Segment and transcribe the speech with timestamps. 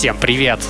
[0.00, 0.60] Всем привет!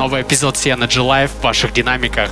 [0.00, 2.28] Новый эпизод CNG Live в ваших динамиках.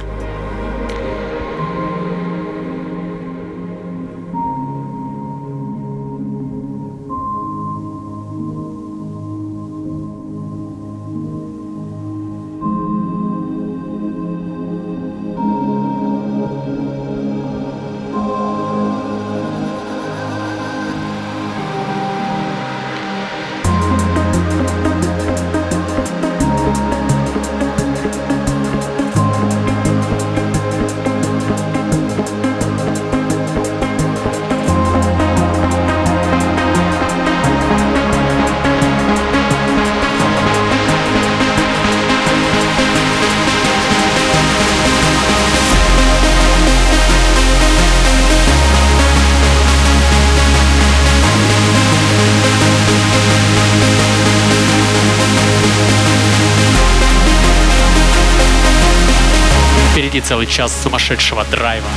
[60.30, 61.88] Целый час сумасшедшего драйва.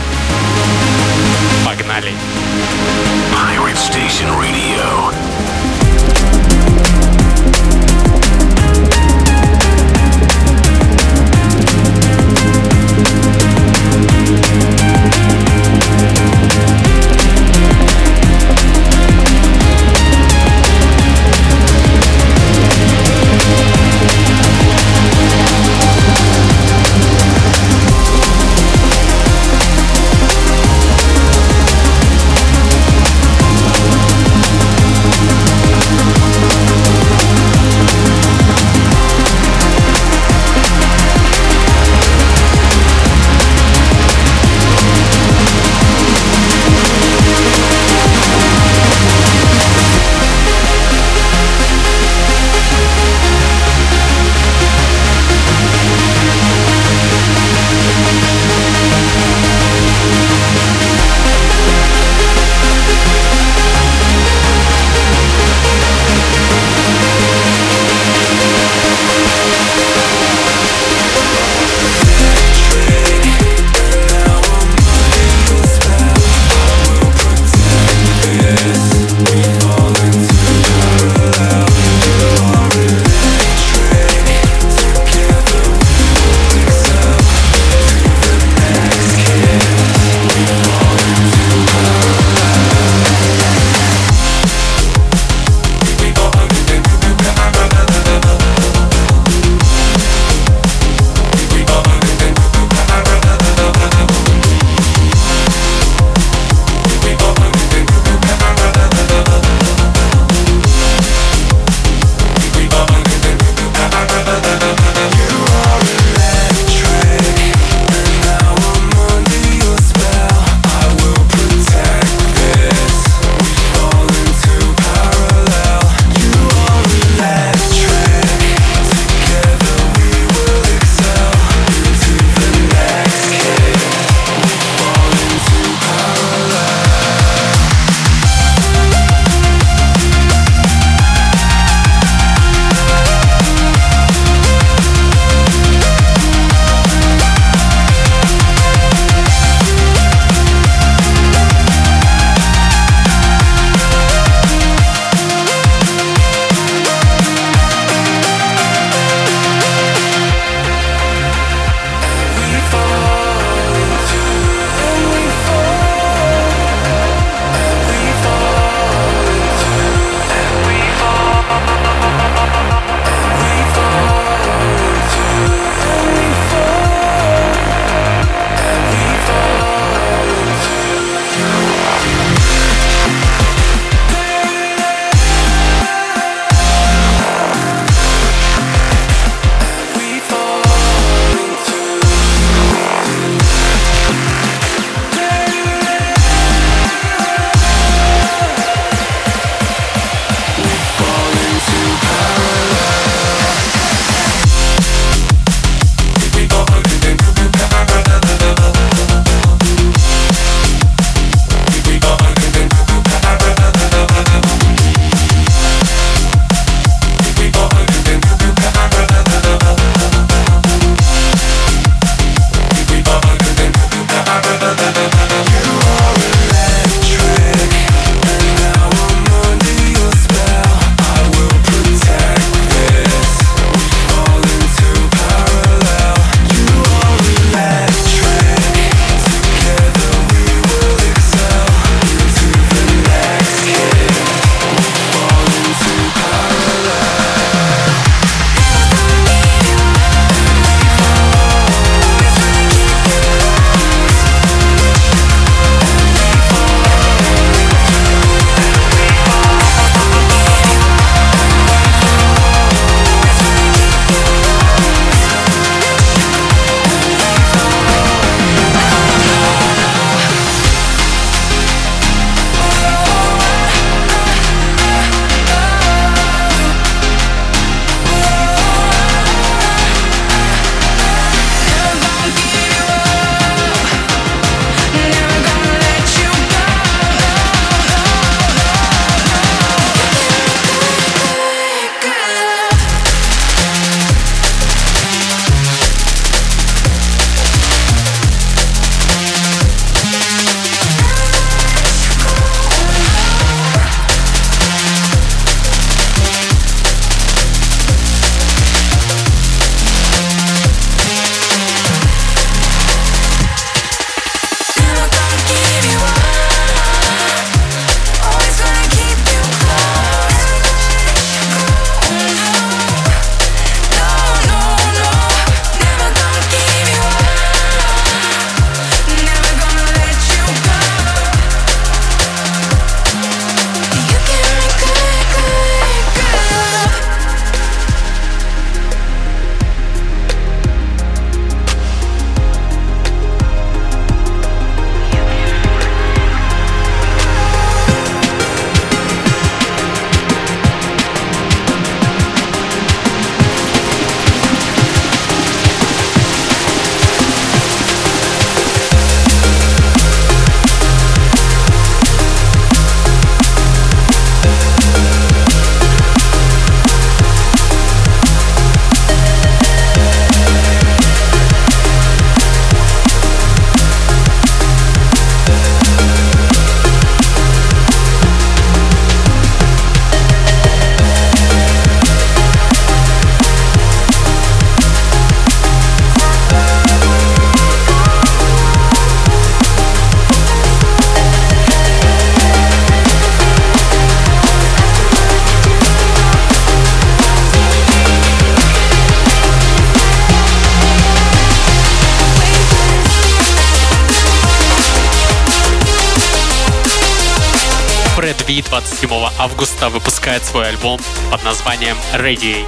[409.04, 410.98] 7 августа выпускает свой альбом
[411.30, 412.66] под названием Ready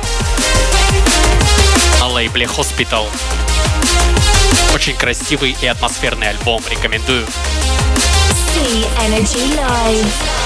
[2.01, 3.05] на лейбле Hospital.
[4.73, 7.25] Очень красивый и атмосферный альбом, рекомендую.
[8.53, 10.44] See Energy Live.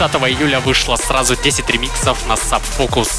[0.00, 3.10] 30 июля вышло сразу 10 ремиксов на Sub Focus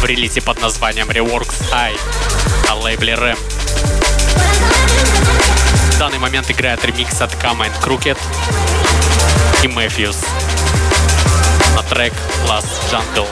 [0.00, 2.00] в релизе под названием Reworks High
[2.66, 3.38] на лейбле RAM.
[5.92, 8.16] В данный момент играет ремикс от Kama and Crooked
[9.62, 10.16] и Matthews
[11.76, 12.14] на трек
[12.48, 13.28] Last Jungle.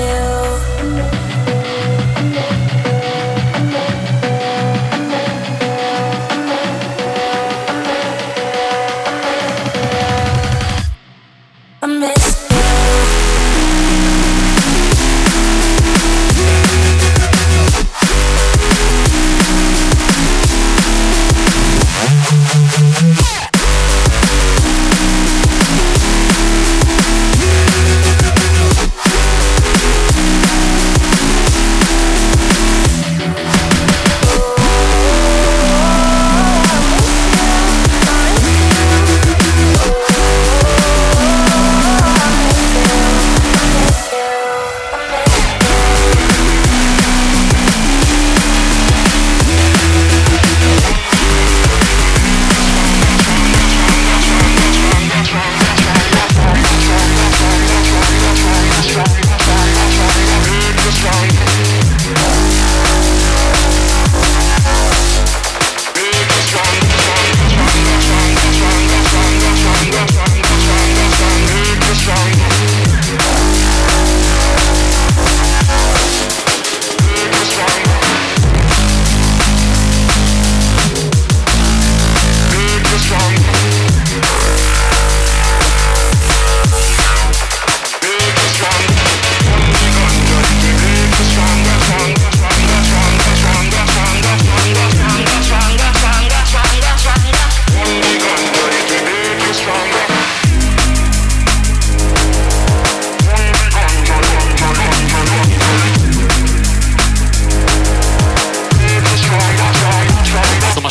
[0.00, 0.29] still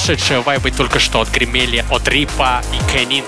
[0.10, 3.24] сумасшедшие вайбы только что отгремели от Рипа и Кенин.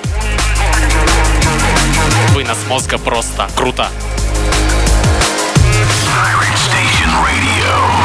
[2.34, 3.88] Вынос мозга просто круто.
[6.56, 8.02] Station Radio.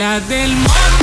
[0.00, 0.99] la del mundo.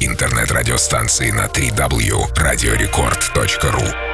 [0.00, 4.09] Интернет-радиостанции на 3w.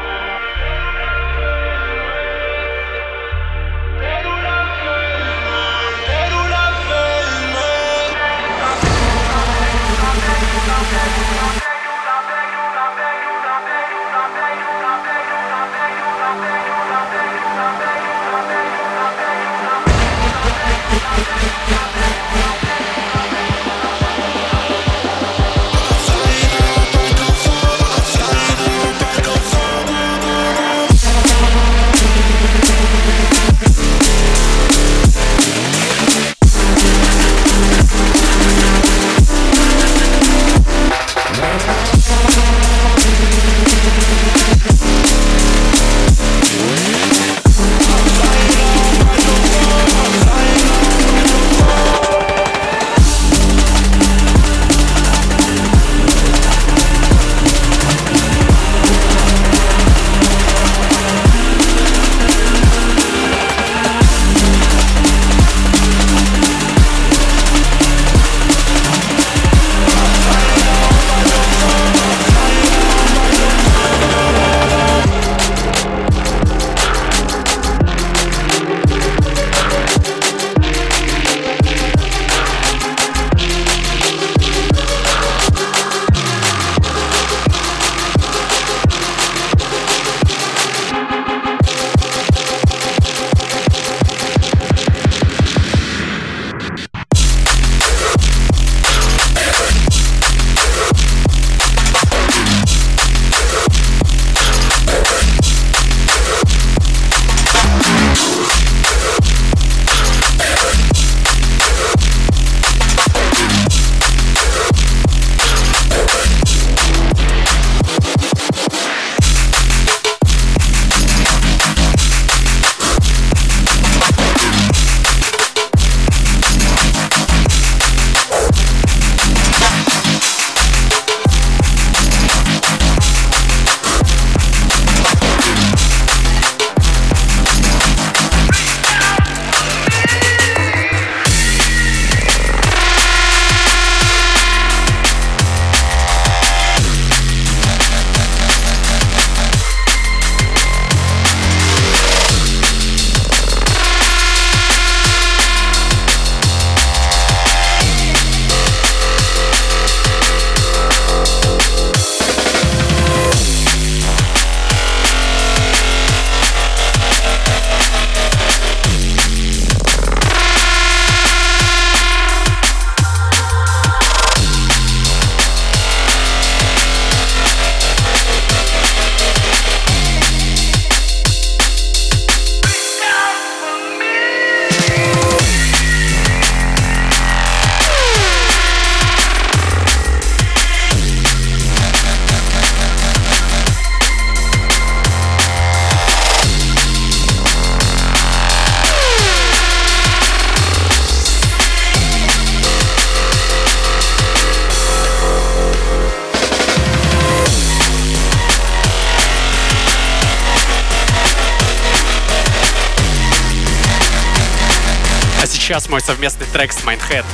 [215.66, 217.24] сейчас мой совместный трек с Mindhead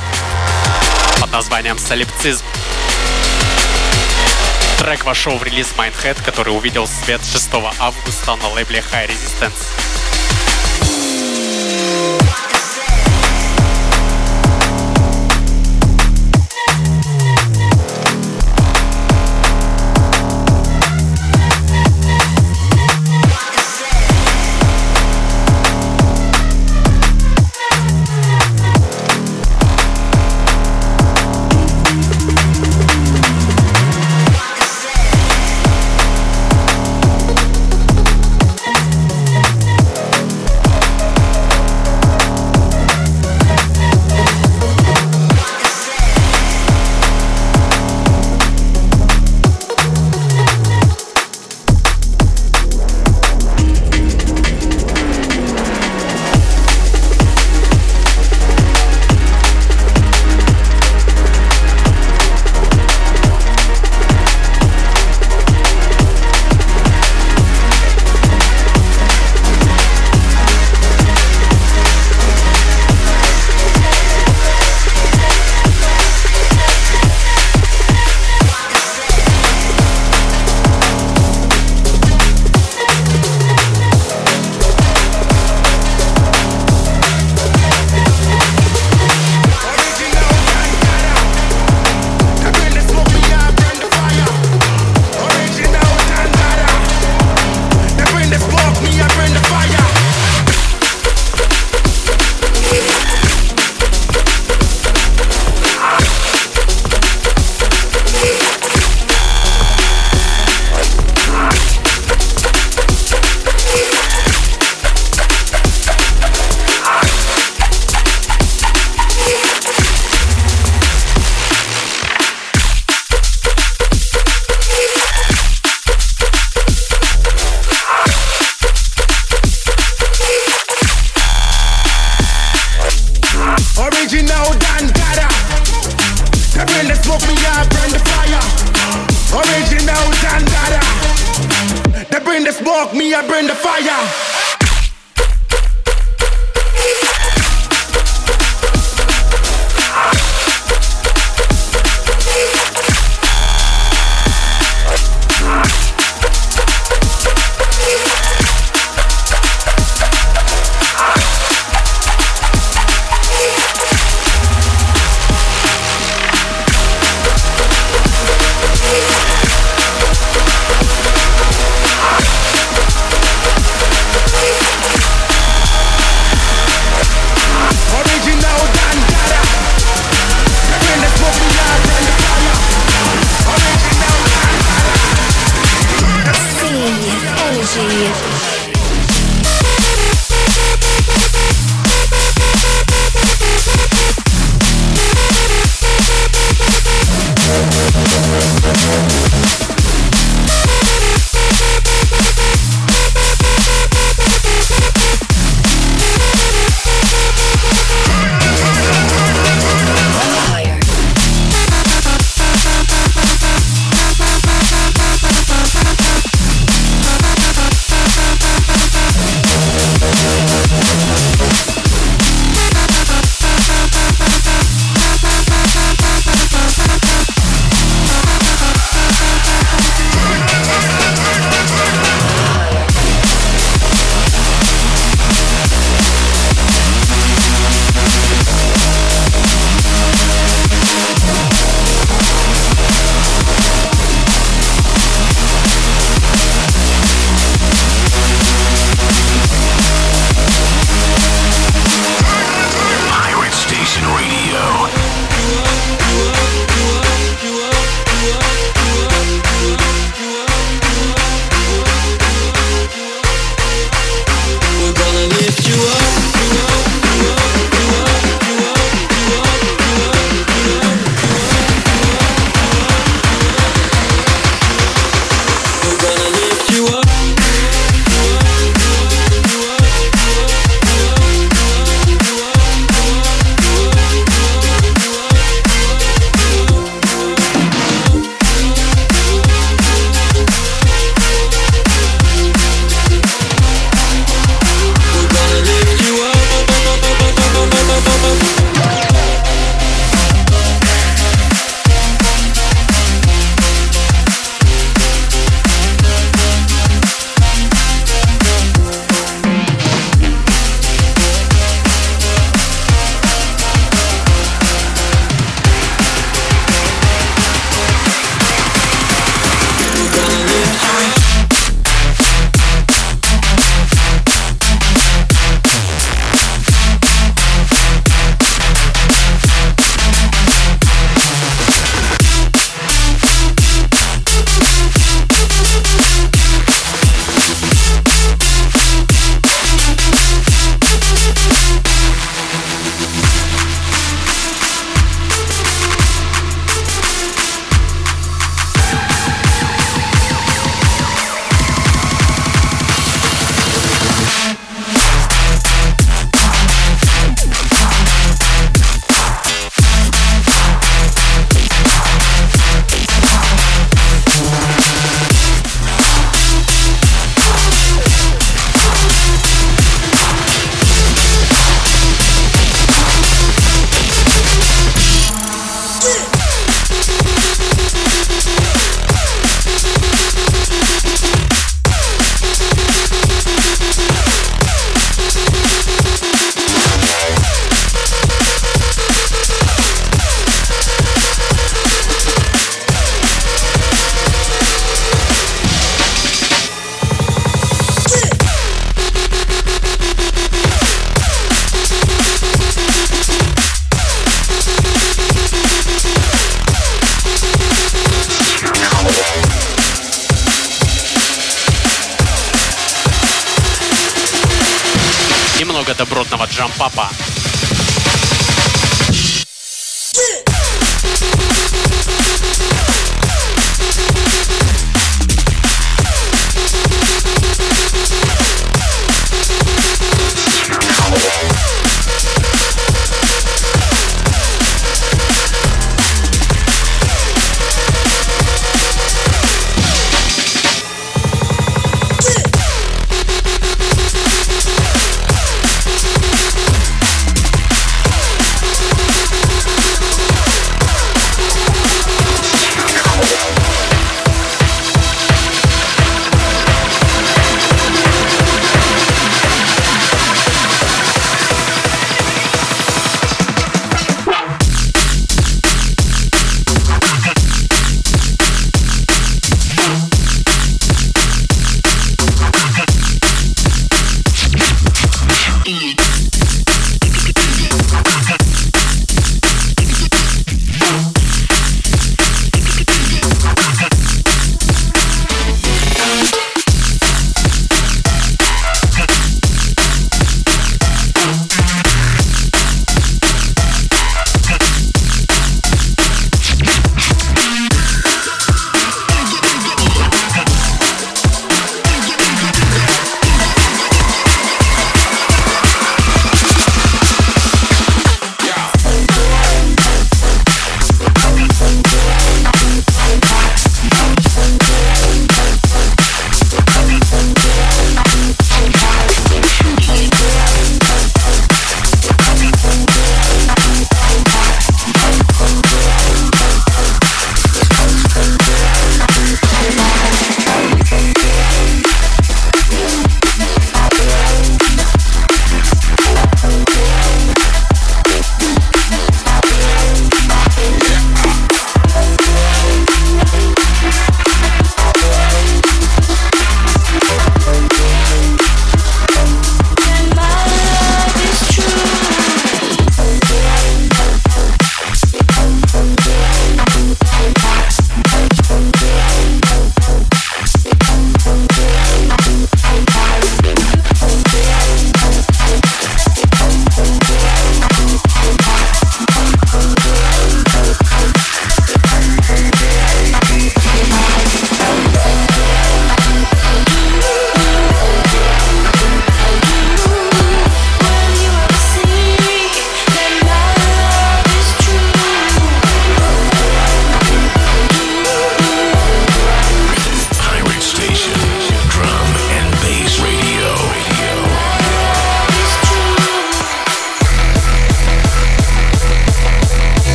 [1.21, 2.43] под названием «Солипцизм».
[4.79, 9.53] Трек вошел в релиз Mindhead, который увидел свет 6 августа на лейбле High Resistance.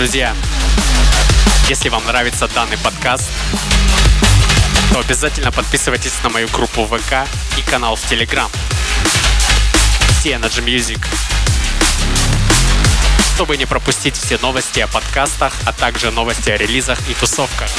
[0.00, 0.34] Друзья,
[1.68, 3.28] если вам нравится данный подкаст,
[4.90, 7.28] то обязательно подписывайтесь на мою группу ВК
[7.58, 8.50] и канал в Телеграм.
[10.24, 11.04] Energy Music
[13.34, 17.70] чтобы не пропустить все новости о подкастах, а также новости о релизах и тусовках.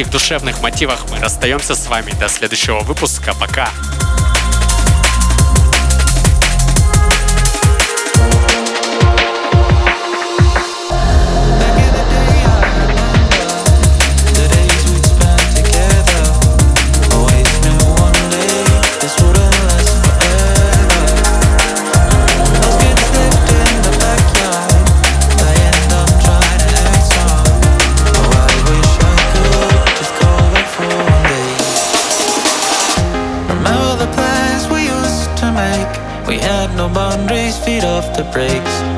[0.00, 3.34] этих душевных мотивах мы расстаемся с вами до следующего выпуска.
[3.38, 3.68] Пока!
[38.00, 38.89] off the brakes.